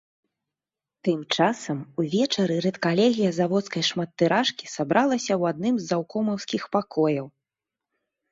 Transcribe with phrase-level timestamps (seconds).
[1.07, 7.25] Тым часам увечары рэдкалегія заводскай шматтыражкі сабралася ў адным з заўкомаўскіх пакояў.